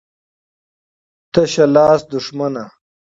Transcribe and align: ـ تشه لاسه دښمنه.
ـ 1.25 1.31
تشه 1.33 1.65
لاسه 1.73 2.05
دښمنه. 2.11 2.63